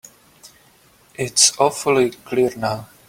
It's 1.13 1.55
awfully 1.59 2.09
clear 2.09 2.49
now. 2.55 2.87